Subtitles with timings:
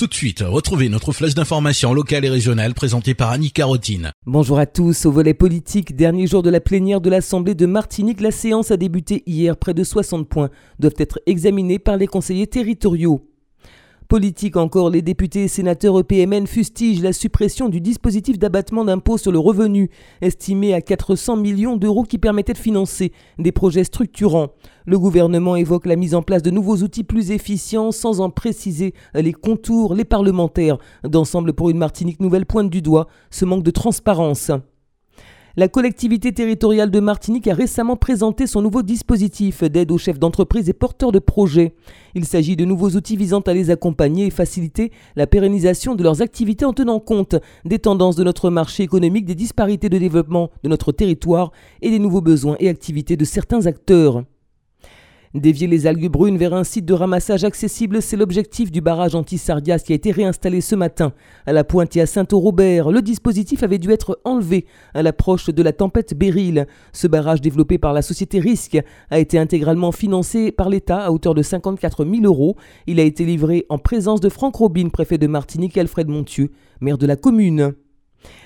[0.00, 4.12] Tout de suite, retrouvez notre flèche d'information locale et régionale présentée par Annie Carotine.
[4.24, 5.04] Bonjour à tous.
[5.04, 8.78] Au volet politique, dernier jour de la plénière de l'Assemblée de Martinique, la séance a
[8.78, 9.58] débuté hier.
[9.58, 13.29] Près de 60 points doivent être examinés par les conseillers territoriaux.
[14.10, 19.30] Politique encore, les députés et sénateurs EPMN fustigent la suppression du dispositif d'abattement d'impôt sur
[19.30, 19.88] le revenu,
[20.20, 24.48] estimé à 400 millions d'euros qui permettait de financer des projets structurants.
[24.84, 28.94] Le gouvernement évoque la mise en place de nouveaux outils plus efficients sans en préciser
[29.14, 29.94] les contours.
[29.94, 34.50] Les parlementaires d'ensemble pour une Martinique nouvelle pointe du doigt ce manque de transparence.
[35.56, 40.68] La collectivité territoriale de Martinique a récemment présenté son nouveau dispositif d'aide aux chefs d'entreprise
[40.68, 41.74] et porteurs de projets.
[42.14, 46.22] Il s'agit de nouveaux outils visant à les accompagner et faciliter la pérennisation de leurs
[46.22, 50.68] activités en tenant compte des tendances de notre marché économique, des disparités de développement de
[50.68, 51.50] notre territoire
[51.82, 54.22] et des nouveaux besoins et activités de certains acteurs.
[55.34, 59.78] Dévier les algues brunes vers un site de ramassage accessible, c'est l'objectif du barrage anti-sardias
[59.78, 61.12] qui a été réinstallé ce matin
[61.46, 62.90] à la pointe à Saint-Aurobert.
[62.90, 66.66] Le dispositif avait dû être enlevé à l'approche de la tempête Beryl.
[66.92, 71.34] Ce barrage développé par la société Risque a été intégralement financé par l'État à hauteur
[71.34, 72.56] de 54 000 euros.
[72.88, 76.50] Il a été livré en présence de Franck Robin, préfet de Martinique, et Alfred Montieu,
[76.80, 77.74] maire de la commune.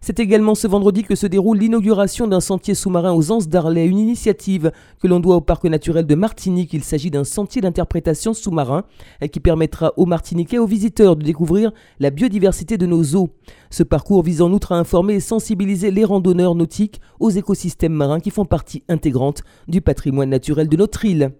[0.00, 3.98] C'est également ce vendredi que se déroule l'inauguration d'un sentier sous-marin aux Anses d'Arlay, une
[3.98, 6.72] initiative que l'on doit au parc naturel de Martinique.
[6.72, 8.84] Il s'agit d'un sentier d'interprétation sous-marin
[9.32, 13.30] qui permettra aux Martiniquais et aux visiteurs de découvrir la biodiversité de nos eaux.
[13.70, 18.20] Ce parcours vise en outre à informer et sensibiliser les randonneurs nautiques aux écosystèmes marins
[18.20, 21.32] qui font partie intégrante du patrimoine naturel de notre île.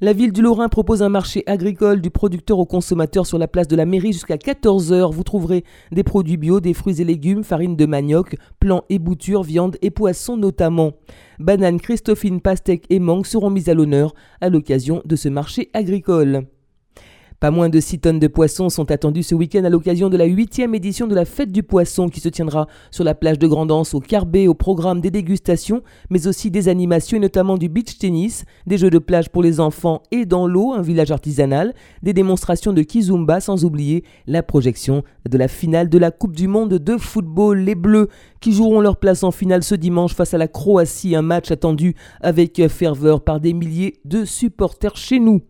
[0.00, 3.66] La ville du Lorrain propose un marché agricole du producteur au consommateur sur la place
[3.66, 5.12] de la mairie jusqu'à 14h.
[5.12, 9.42] Vous trouverez des produits bio, des fruits et légumes, farine de manioc, plants et boutures,
[9.42, 10.92] viande et poissons notamment.
[11.40, 16.46] Bananes, Christophine, pastèques et mangues seront mises à l'honneur à l'occasion de ce marché agricole.
[17.40, 20.26] Pas moins de 6 tonnes de poissons sont attendues ce week-end à l'occasion de la
[20.26, 23.94] 8e édition de la Fête du Poisson qui se tiendra sur la plage de Grandance
[23.94, 28.44] au Carbet au programme des dégustations, mais aussi des animations et notamment du beach tennis,
[28.66, 32.72] des jeux de plage pour les enfants et dans l'eau, un village artisanal, des démonstrations
[32.72, 36.96] de Kizumba sans oublier la projection de la finale de la Coupe du Monde de
[36.96, 37.60] football.
[37.60, 38.08] Les Bleus
[38.40, 41.94] qui joueront leur place en finale ce dimanche face à la Croatie, un match attendu
[42.20, 45.40] avec ferveur par des milliers de supporters chez nous.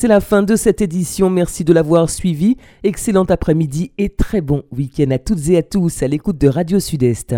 [0.00, 1.28] C'est la fin de cette édition.
[1.28, 2.56] Merci de l'avoir suivi.
[2.84, 6.78] Excellent après-midi et très bon week-end à toutes et à tous à l'écoute de Radio
[6.78, 7.34] Sud-Est.